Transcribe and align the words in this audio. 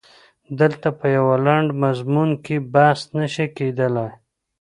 دلته 0.59 0.87
په 0.99 1.05
یوه 1.17 1.35
لنډ 1.45 1.67
مضمون 1.83 2.29
کې 2.45 2.55
بحث 2.73 2.99
نه 3.17 3.25
شي 3.33 3.45
کېدلای. 3.57 4.11